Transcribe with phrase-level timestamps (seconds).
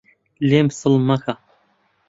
[0.49, 1.33] لێم سڵ مەکە